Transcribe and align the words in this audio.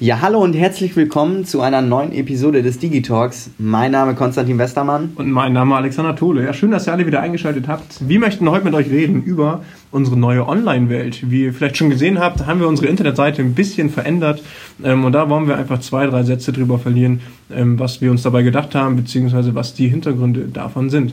Ja, 0.00 0.20
hallo 0.20 0.38
und 0.38 0.52
herzlich 0.52 0.94
willkommen 0.94 1.44
zu 1.44 1.60
einer 1.60 1.82
neuen 1.82 2.12
Episode 2.12 2.62
des 2.62 2.78
Digitalks. 2.78 3.50
Mein 3.58 3.90
Name 3.90 4.14
Konstantin 4.14 4.56
Westermann. 4.56 5.10
Und 5.16 5.28
mein 5.28 5.52
Name 5.52 5.74
Alexander 5.74 6.14
Tole. 6.14 6.44
Ja, 6.44 6.52
schön, 6.52 6.70
dass 6.70 6.86
ihr 6.86 6.92
alle 6.92 7.04
wieder 7.04 7.20
eingeschaltet 7.20 7.66
habt. 7.66 8.08
Wir 8.08 8.20
möchten 8.20 8.48
heute 8.48 8.64
mit 8.64 8.74
euch 8.74 8.88
reden 8.90 9.24
über 9.24 9.64
unsere 9.90 10.16
neue 10.16 10.46
Online-Welt. 10.46 11.28
Wie 11.32 11.46
ihr 11.46 11.52
vielleicht 11.52 11.78
schon 11.78 11.90
gesehen 11.90 12.20
habt, 12.20 12.46
haben 12.46 12.60
wir 12.60 12.68
unsere 12.68 12.86
Internetseite 12.86 13.42
ein 13.42 13.54
bisschen 13.54 13.90
verändert. 13.90 14.40
Ähm, 14.84 15.04
und 15.04 15.10
da 15.10 15.28
wollen 15.28 15.48
wir 15.48 15.56
einfach 15.56 15.80
zwei, 15.80 16.06
drei 16.06 16.22
Sätze 16.22 16.52
drüber 16.52 16.78
verlieren, 16.78 17.20
was 17.48 18.00
wir 18.00 18.10
uns 18.10 18.22
dabei 18.22 18.42
gedacht 18.42 18.74
haben, 18.74 18.96
beziehungsweise 18.96 19.54
was 19.54 19.74
die 19.74 19.88
Hintergründe 19.88 20.48
davon 20.48 20.90
sind. 20.90 21.12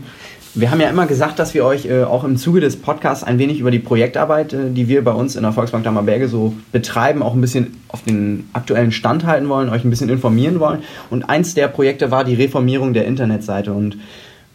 Wir 0.57 0.71
haben 0.71 0.79
ja 0.79 0.89
immer 0.89 1.05
gesagt, 1.05 1.37
dass 1.37 1.53
wir 1.53 1.65
euch 1.65 1.85
äh, 1.85 2.03
auch 2.03 2.23
im 2.23 2.37
Zuge 2.37 2.61
des 2.61 2.77
Podcasts 2.77 3.25
ein 3.25 3.39
wenig 3.39 3.59
über 3.59 3.71
die 3.71 3.79
Projektarbeit, 3.79 4.53
äh, 4.53 4.69
die 4.71 4.87
wir 4.87 5.03
bei 5.03 5.11
uns 5.11 5.35
in 5.35 5.43
der 5.43 5.51
Volksbank 5.51 5.83
Dammerberge 5.83 6.29
so 6.29 6.53
betreiben, 6.71 7.21
auch 7.23 7.33
ein 7.33 7.41
bisschen 7.41 7.75
auf 7.89 8.03
den 8.03 8.47
aktuellen 8.53 8.93
Stand 8.93 9.25
halten 9.25 9.49
wollen, 9.49 9.67
euch 9.67 9.83
ein 9.83 9.89
bisschen 9.89 10.07
informieren 10.07 10.61
wollen. 10.61 10.79
Und 11.09 11.23
eins 11.23 11.55
der 11.55 11.67
Projekte 11.67 12.09
war 12.09 12.23
die 12.23 12.35
Reformierung 12.35 12.93
der 12.93 13.05
Internetseite. 13.05 13.73
Und 13.73 13.97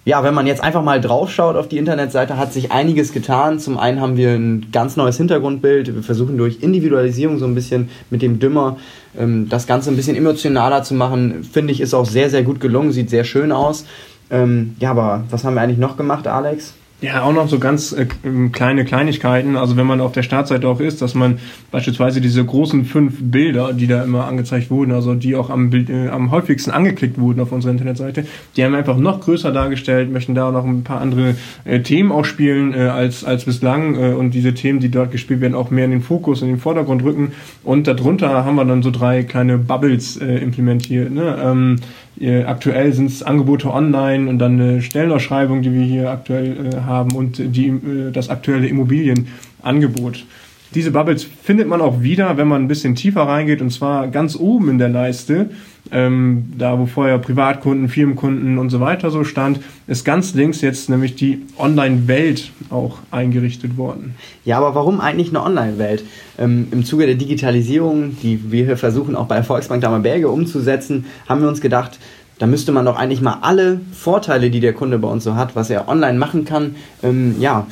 ja, 0.04 0.24
wenn 0.24 0.34
man 0.34 0.46
jetzt 0.46 0.62
einfach 0.62 0.82
mal 0.82 1.00
draufschaut 1.00 1.56
auf 1.56 1.68
die 1.68 1.77
Internetseite, 1.77 2.38
hat 2.38 2.52
sich 2.52 2.72
einiges 2.72 3.12
getan. 3.12 3.59
Zum 3.59 3.78
einen 3.78 4.00
haben 4.00 4.16
wir 4.16 4.30
ein 4.30 4.68
ganz 4.73 4.96
neues 4.96 5.18
Hintergrundbild. 5.18 5.95
Wir 5.95 6.02
versuchen 6.02 6.38
durch 6.38 6.62
Individualisierung 6.62 7.38
so 7.38 7.45
ein 7.45 7.54
bisschen 7.54 7.90
mit 8.09 8.23
dem 8.23 8.38
Dimmer 8.38 8.78
ähm, 9.18 9.48
das 9.50 9.66
Ganze 9.66 9.90
ein 9.90 9.96
bisschen 9.96 10.16
emotionaler 10.16 10.82
zu 10.82 10.95
machen. 10.95 11.45
Finde 11.45 11.73
ich, 11.73 11.82
ist 11.82 11.92
auch 11.92 12.06
sehr, 12.06 12.30
sehr 12.30 12.42
gut 12.42 12.60
gelungen, 12.60 12.92
sieht 12.92 13.10
sehr 13.10 13.24
schön 13.24 13.52
aus. 13.52 13.84
Ähm, 14.30 14.74
ja, 14.80 14.92
aber 14.92 15.24
was 15.28 15.45
haben 15.45 15.54
wir 15.54 15.60
eigentlich 15.60 15.78
noch 15.78 15.98
gemacht, 15.98 16.26
Alex? 16.26 16.74
Ja, 17.02 17.22
auch 17.22 17.32
noch 17.32 17.48
so 17.48 17.59
ganz 17.59 17.92
äh, 17.92 18.06
kleine 18.52 18.84
Kleinigkeiten. 18.84 19.56
Also 19.56 19.78
wenn 19.78 19.86
man 19.86 20.02
auf 20.02 20.12
der 20.12 20.22
Startseite 20.22 20.68
auch 20.68 20.80
ist, 20.80 21.00
dass 21.00 21.14
man 21.14 21.38
beispielsweise 21.70 22.20
diese 22.20 22.45
großen 22.45 22.84
fünf 22.84 23.14
Bilder, 23.20 23.73
die 23.73 23.86
da 23.86 24.04
immer 24.04 24.26
angezeigt 24.26 24.70
wurden, 24.70 24.92
also 24.92 25.14
die 25.14 25.34
auch 25.34 25.48
am, 25.48 25.73
äh, 25.73 26.09
am 26.09 26.30
häufigsten 26.30 26.70
angeklickt 26.70 27.18
wurden 27.18 27.40
auf 27.40 27.52
unserer 27.52 27.73
Internetseite, 27.73 28.26
die 28.54 28.65
haben 28.65 28.73
wir 28.73 28.78
einfach 28.78 28.98
noch 28.98 29.21
größer 29.21 29.51
dargestellt, 29.51 30.12
möchten 30.12 30.34
da 30.34 30.51
noch 30.51 30.66
ein 30.66 30.84
paar 30.84 31.01
andere 31.01 31.37
äh, 31.65 31.80
Themen 31.80 32.12
auch 32.12 32.26
spielen 32.26 32.74
äh, 32.74 32.80
als, 32.80 33.24
als 33.24 33.46
bislang 33.46 33.95
äh, 33.95 34.12
und 34.12 34.34
diese 34.34 34.52
Themen, 34.52 34.80
die 34.80 34.90
dort 34.90 35.10
gespielt 35.10 35.40
werden, 35.40 35.54
auch 35.54 35.71
mehr 35.71 35.87
in 35.87 35.93
den 35.93 36.02
Fokus, 36.02 36.43
in 36.43 36.48
den 36.48 36.59
Vordergrund 36.59 37.02
rücken. 37.02 37.32
Und 37.65 37.87
darunter 37.87 38.45
haben 38.45 38.56
wir 38.56 38.66
dann 38.66 38.82
so 38.82 38.90
drei 38.90 39.23
kleine 39.23 39.56
Bubbles 39.56 40.18
äh, 40.18 40.37
implementiert. 40.37 41.10
Ne? 41.10 41.38
Ähm, 41.43 41.76
äh, 41.76 42.09
aktuell 42.45 42.93
sind 42.93 43.07
es 43.07 43.23
Angebote 43.23 43.73
online 43.73 44.29
und 44.29 44.38
dann 44.38 44.60
eine 44.60 44.82
Stellenausschreibung, 44.82 45.63
die 45.63 45.73
wir 45.73 45.82
hier 45.82 46.10
aktuell 46.10 46.66
äh, 46.66 46.77
haben 46.80 47.12
und 47.12 47.38
die, 47.38 47.68
äh, 47.68 48.10
das 48.12 48.29
aktuelle 48.29 48.68
Immobilienangebot. 48.68 50.27
Diese 50.74 50.90
Bubbles 50.90 51.24
findet 51.24 51.66
man 51.66 51.80
auch 51.80 52.02
wieder, 52.02 52.37
wenn 52.37 52.46
man 52.46 52.62
ein 52.62 52.68
bisschen 52.68 52.95
tiefer 52.95 53.23
reingeht, 53.23 53.60
und 53.60 53.71
zwar 53.71 54.09
ganz 54.09 54.37
oben 54.37 54.68
in 54.68 54.79
der 54.79 54.90
Leiste. 54.90 55.51
Ähm, 55.93 56.52
da, 56.57 56.79
wo 56.79 56.87
vorher 56.87 57.19
Privatkunden, 57.19 57.88
Firmenkunden 57.88 58.59
und 58.59 58.71
so 58.71 58.80
weiter 58.80 59.10
so 59.10 59.24
stand, 59.24 59.60
ist 59.87 60.05
ganz 60.05 60.35
links 60.35 60.60
jetzt 60.60 60.88
nämlich 60.88 61.16
die 61.16 61.43
Online-Welt 61.59 62.52
auch 62.71 62.99
eingerichtet 63.10 63.77
worden. 63.77 64.15
Ja, 64.44 64.59
aber 64.59 64.75
warum 64.75 65.00
eigentlich 65.00 65.31
eine 65.31 65.43
Online-Welt? 65.43 66.05
Ähm, 66.38 66.69
Im 66.71 66.84
Zuge 66.84 67.06
der 67.06 67.16
Digitalisierung, 67.16 68.16
die 68.22 68.53
wir 68.53 68.65
hier 68.65 68.77
versuchen 68.77 69.16
auch 69.16 69.27
bei 69.27 69.43
Volksbank 69.43 69.83
Berge 70.03 70.28
umzusetzen, 70.28 71.06
haben 71.28 71.41
wir 71.41 71.49
uns 71.49 71.61
gedacht, 71.61 71.99
da 72.38 72.47
müsste 72.47 72.72
man 72.72 72.87
doch 72.87 72.97
eigentlich 72.97 73.21
mal 73.21 73.38
alle 73.43 73.81
Vorteile, 73.93 74.50
die 74.50 74.61
der 74.61 74.72
Kunde 74.72 74.99
bei 74.99 75.09
uns 75.09 75.25
so 75.25 75.34
hat, 75.34 75.56
was 75.56 75.69
er 75.69 75.88
online 75.88 76.19
machen 76.19 76.47
kann, 76.47 76.77
ähm, 77.03 77.37
ja, 77.38 77.66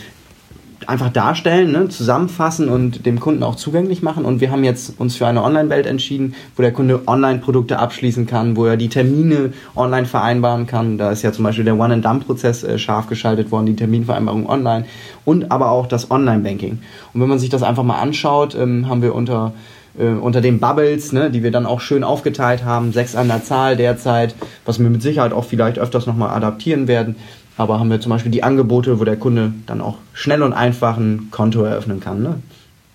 einfach 0.89 1.11
darstellen, 1.11 1.70
ne, 1.70 1.89
zusammenfassen 1.91 2.70
und 2.70 3.05
dem 3.05 3.20
Kunden 3.20 3.42
auch 3.42 3.56
zugänglich 3.56 4.00
machen. 4.03 4.25
Und 4.25 4.41
wir 4.41 4.50
haben 4.50 4.64
jetzt 4.64 4.98
uns 4.98 5.17
für 5.17 5.27
eine 5.27 5.44
Online-Welt 5.44 5.86
entschieden, 5.86 6.34
wo 6.56 6.62
der 6.62 6.72
Kunde 6.72 7.03
Online-Produkte 7.06 7.78
abschließen 7.78 8.27
kann, 8.27 8.56
wo 8.56 8.64
er 8.64 8.78
die 8.78 8.89
Termine 8.89 9.53
online 9.77 10.06
vereinbaren 10.06 10.66
kann. 10.66 10.97
Da 10.97 11.11
ist 11.11 11.20
ja 11.20 11.31
zum 11.31 11.44
Beispiel 11.44 11.66
der 11.66 11.78
One-and-Done-Prozess 11.78 12.64
äh, 12.64 12.78
scharf 12.78 13.06
geschaltet 13.06 13.53
worden, 13.53 13.66
die 13.66 13.77
Terminvereinbarung 13.77 14.48
online 14.48 14.87
und 15.27 15.53
aber 15.53 15.71
auch 15.71 15.87
das 15.87 16.10
Online-Banking. 16.10 16.78
Und 17.12 17.21
wenn 17.21 17.28
man 17.28 17.38
sich 17.38 17.50
das 17.50 17.62
einfach 17.62 17.82
mal 17.82 18.00
anschaut, 18.00 18.54
ähm, 18.54 18.88
haben 18.88 19.03
wir 19.03 19.15
unter 19.15 19.53
äh, 19.98 20.09
unter 20.09 20.41
den 20.41 20.59
Bubbles, 20.59 21.12
ne, 21.12 21.31
die 21.31 21.43
wir 21.43 21.50
dann 21.50 21.66
auch 21.66 21.82
schön 21.82 22.03
aufgeteilt 22.03 22.65
haben, 22.65 22.93
sechs 22.93 23.15
an 23.15 23.28
der 23.28 23.44
Zahl 23.44 23.77
derzeit, 23.77 24.34
was 24.65 24.78
wir 24.78 24.88
mit 24.88 25.03
Sicherheit 25.03 25.34
auch 25.34 25.44
vielleicht 25.44 25.78
öfters 25.78 26.06
nochmal 26.06 26.31
adaptieren 26.31 26.88
werden, 26.88 27.16
aber 27.59 27.79
haben 27.79 27.91
wir 27.91 28.01
zum 28.01 28.11
Beispiel 28.11 28.33
die 28.33 28.45
Angebote, 28.45 28.99
wo 28.99 29.05
der 29.05 29.17
Kunde 29.17 29.53
dann 29.67 29.81
auch 29.81 29.99
schnell 30.15 30.43
und 30.43 30.53
einfach 30.55 30.97
ein 30.97 31.29
Konto 31.31 31.63
eröffnen 31.63 32.01
kann. 32.01 32.23
Ne? 32.23 32.37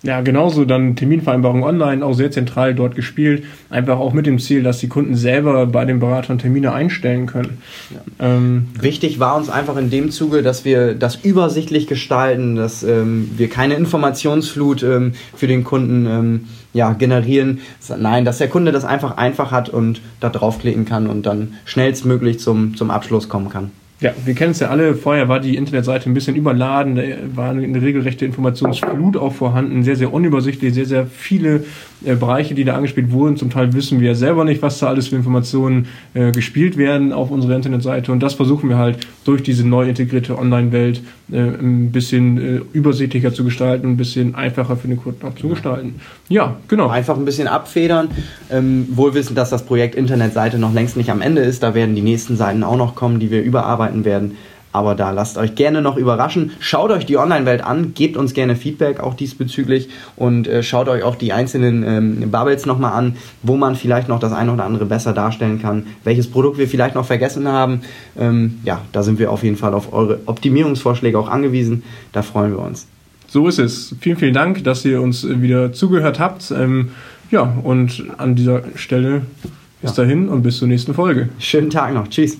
Ja, 0.02 0.20
genauso 0.20 0.64
dann 0.66 0.96
Terminvereinbarung 0.96 1.62
online, 1.62 2.04
auch 2.04 2.12
sehr 2.12 2.30
zentral 2.30 2.74
dort 2.74 2.94
gespielt. 2.94 3.44
Einfach 3.70 3.98
auch 3.98 4.12
mit 4.12 4.26
dem 4.26 4.38
Ziel, 4.38 4.62
dass 4.62 4.78
die 4.78 4.88
Kunden 4.88 5.14
selber 5.16 5.66
bei 5.66 5.84
den 5.84 5.98
Beratern 5.98 6.38
Termine 6.38 6.72
einstellen 6.72 7.26
können. 7.26 7.58
Ja. 7.90 8.26
Ähm, 8.26 8.68
Wichtig 8.78 9.18
war 9.18 9.36
uns 9.36 9.48
einfach 9.48 9.76
in 9.76 9.88
dem 9.88 10.10
Zuge, 10.10 10.42
dass 10.42 10.66
wir 10.66 10.94
das 10.94 11.16
übersichtlich 11.16 11.86
gestalten, 11.86 12.54
dass 12.54 12.82
ähm, 12.82 13.30
wir 13.36 13.48
keine 13.48 13.74
Informationsflut 13.74 14.82
ähm, 14.82 15.12
für 15.34 15.46
den 15.46 15.64
Kunden 15.64 16.06
ähm, 16.06 16.40
ja, 16.74 16.92
generieren. 16.92 17.60
Nein, 17.96 18.26
dass 18.26 18.38
der 18.38 18.48
Kunde 18.48 18.72
das 18.72 18.84
einfach 18.84 19.16
einfach 19.16 19.52
hat 19.52 19.70
und 19.70 20.02
da 20.20 20.28
draufklicken 20.28 20.84
kann 20.84 21.06
und 21.06 21.24
dann 21.24 21.54
schnellstmöglich 21.64 22.40
zum, 22.40 22.76
zum 22.76 22.90
Abschluss 22.90 23.30
kommen 23.30 23.48
kann. 23.48 23.70
Ja, 24.00 24.12
wir 24.24 24.34
kennen 24.34 24.50
es 24.50 24.60
ja 24.60 24.68
alle. 24.68 24.94
Vorher 24.94 25.28
war 25.28 25.40
die 25.40 25.56
Internetseite 25.56 26.10
ein 26.10 26.14
bisschen 26.14 26.36
überladen, 26.36 26.96
da 26.96 27.02
war 27.34 27.50
eine 27.50 27.80
regelrechte 27.80 28.24
Informationsflut 28.24 29.16
auch 29.16 29.32
vorhanden, 29.32 29.82
sehr, 29.82 29.96
sehr 29.96 30.12
unübersichtlich, 30.12 30.74
sehr, 30.74 30.86
sehr 30.86 31.06
viele 31.06 31.64
äh, 32.04 32.14
Bereiche, 32.16 32.54
die 32.54 32.64
da 32.64 32.74
angespielt 32.74 33.10
wurden. 33.12 33.36
Zum 33.36 33.50
Teil 33.50 33.72
wissen 33.72 34.00
wir 34.00 34.14
selber 34.14 34.44
nicht, 34.44 34.62
was 34.62 34.78
da 34.78 34.88
alles 34.88 35.08
für 35.08 35.16
Informationen 35.16 35.86
äh, 36.14 36.32
gespielt 36.32 36.76
werden 36.76 37.12
auf 37.12 37.30
unserer 37.30 37.56
Internetseite. 37.56 38.12
Und 38.12 38.20
das 38.20 38.34
versuchen 38.34 38.68
wir 38.68 38.78
halt 38.78 38.98
durch 39.24 39.42
diese 39.42 39.66
neu 39.66 39.88
integrierte 39.88 40.38
Online-Welt 40.38 41.02
äh, 41.32 41.38
ein 41.38 41.92
bisschen 41.92 42.38
äh, 42.38 42.60
übersichtlicher 42.72 43.32
zu 43.32 43.44
gestalten, 43.44 43.88
ein 43.88 43.96
bisschen 43.96 44.34
einfacher 44.34 44.76
für 44.76 44.88
den 44.88 44.96
Kunden 44.96 45.26
auch 45.26 45.34
zu 45.34 45.48
gestalten. 45.48 45.96
Ja, 46.28 46.56
genau. 46.68 46.88
Einfach 46.88 47.16
ein 47.16 47.24
bisschen 47.24 47.48
abfedern. 47.48 48.08
Ähm, 48.50 48.86
wohl 48.90 49.14
wissen, 49.14 49.34
dass 49.34 49.50
das 49.50 49.64
Projekt 49.64 49.94
Internetseite 49.94 50.58
noch 50.58 50.72
längst 50.72 50.96
nicht 50.96 51.10
am 51.10 51.20
Ende 51.20 51.42
ist. 51.42 51.62
Da 51.62 51.74
werden 51.74 51.94
die 51.94 52.02
nächsten 52.02 52.36
Seiten 52.36 52.62
auch 52.62 52.76
noch 52.76 52.94
kommen, 52.94 53.20
die 53.20 53.30
wir 53.30 53.42
überarbeiten 53.42 54.04
werden. 54.04 54.36
Aber 54.74 54.96
da 54.96 55.12
lasst 55.12 55.38
euch 55.38 55.54
gerne 55.54 55.82
noch 55.82 55.96
überraschen. 55.96 56.50
Schaut 56.58 56.90
euch 56.90 57.06
die 57.06 57.16
Online-Welt 57.16 57.62
an, 57.64 57.94
gebt 57.94 58.16
uns 58.16 58.34
gerne 58.34 58.56
Feedback 58.56 58.98
auch 58.98 59.14
diesbezüglich 59.14 59.88
und 60.16 60.48
äh, 60.48 60.64
schaut 60.64 60.88
euch 60.88 61.04
auch 61.04 61.14
die 61.14 61.32
einzelnen 61.32 61.84
ähm, 61.84 62.30
Bubbles 62.32 62.66
nochmal 62.66 62.92
an, 62.92 63.14
wo 63.44 63.56
man 63.56 63.76
vielleicht 63.76 64.08
noch 64.08 64.18
das 64.18 64.32
eine 64.32 64.52
oder 64.52 64.64
andere 64.64 64.84
besser 64.84 65.12
darstellen 65.12 65.62
kann, 65.62 65.86
welches 66.02 66.28
Produkt 66.28 66.58
wir 66.58 66.66
vielleicht 66.66 66.96
noch 66.96 67.06
vergessen 67.06 67.46
haben. 67.46 67.82
Ähm, 68.18 68.58
ja, 68.64 68.80
da 68.90 69.04
sind 69.04 69.20
wir 69.20 69.30
auf 69.30 69.44
jeden 69.44 69.56
Fall 69.56 69.74
auf 69.74 69.92
eure 69.92 70.18
Optimierungsvorschläge 70.26 71.16
auch 71.16 71.28
angewiesen. 71.28 71.84
Da 72.10 72.22
freuen 72.22 72.50
wir 72.50 72.58
uns. 72.58 72.88
So 73.28 73.46
ist 73.46 73.60
es. 73.60 73.94
Vielen, 74.00 74.16
vielen 74.16 74.34
Dank, 74.34 74.64
dass 74.64 74.84
ihr 74.84 75.00
uns 75.00 75.24
wieder 75.24 75.72
zugehört 75.72 76.18
habt. 76.18 76.50
Ähm, 76.50 76.90
ja, 77.30 77.42
und 77.62 78.06
an 78.18 78.34
dieser 78.34 78.62
Stelle 78.74 79.22
bis 79.80 79.96
ja. 79.96 80.02
dahin 80.02 80.28
und 80.28 80.42
bis 80.42 80.58
zur 80.58 80.66
nächsten 80.66 80.94
Folge. 80.94 81.28
Schönen 81.38 81.70
Tag 81.70 81.94
noch. 81.94 82.08
Tschüss. 82.08 82.38